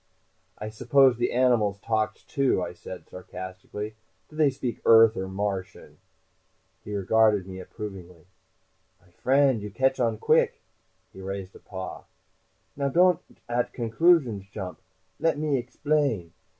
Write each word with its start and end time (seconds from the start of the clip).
"I 0.57 0.69
suppose 0.69 1.17
the 1.17 1.31
animals 1.31 1.77
talked, 1.79 2.27
too?" 2.27 2.63
I 2.63 2.73
said 2.73 3.07
sarcastically. 3.07 3.93
"Do 4.29 4.35
they 4.35 4.49
speak 4.49 4.81
Earth 4.83 5.15
or 5.15 5.27
Martian?" 5.27 5.99
He 6.83 6.95
regarded 6.95 7.45
me 7.45 7.59
approvingly. 7.59 8.25
"My 8.99 9.11
friend, 9.11 9.61
you 9.61 9.69
catch 9.69 9.99
on 9.99 10.17
quick." 10.17 10.63
He 11.13 11.21
raised 11.21 11.55
a 11.55 11.59
paw. 11.59 12.05
"Now, 12.75 12.89
don't 12.89 13.19
at 13.47 13.73
conclusions 13.73 14.47
jump. 14.49 14.81
Let 15.19 15.37
me 15.37 15.61
exblain. 15.61 16.31